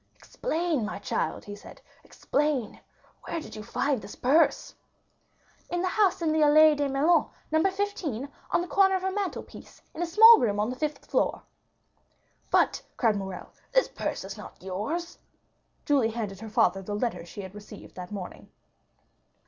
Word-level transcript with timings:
"Explain, 0.15 0.83
my 0.83 0.97
child," 0.97 1.45
he 1.45 1.55
said, 1.55 1.79
"Explain, 2.03 2.71
my 2.71 2.71
child," 2.71 2.73
he 2.73 2.79
said, 2.79 2.85
"explain—where 3.23 3.39
did 3.39 3.55
you 3.55 3.61
find 3.61 4.01
this 4.01 4.15
purse?" 4.15 4.73
"In 5.69 5.85
a 5.85 5.87
house 5.87 6.23
in 6.23 6.31
the 6.31 6.39
Allées 6.39 6.75
de 6.75 6.89
Meilhan, 6.89 7.29
No. 7.51 7.63
15, 7.69 8.27
on 8.49 8.61
the 8.61 8.67
corner 8.67 8.95
of 8.95 9.03
a 9.03 9.11
mantelpiece 9.11 9.79
in 9.93 10.01
a 10.01 10.07
small 10.07 10.39
room 10.39 10.59
on 10.59 10.71
the 10.71 10.75
fifth 10.75 11.05
floor." 11.05 11.43
"But," 12.49 12.81
cried 12.97 13.15
Morrel, 13.15 13.51
"this 13.73 13.89
purse 13.89 14.23
is 14.23 14.39
not 14.39 14.63
yours!" 14.63 15.19
Julie 15.85 16.09
handed 16.09 16.39
to 16.39 16.45
her 16.45 16.49
father 16.49 16.81
the 16.81 16.95
letter 16.95 17.23
she 17.23 17.41
had 17.41 17.53
received 17.53 17.95
in 17.95 18.03
the 18.07 18.11
morning. 18.11 18.49